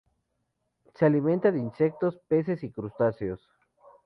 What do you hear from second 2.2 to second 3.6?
peces y crustáceos.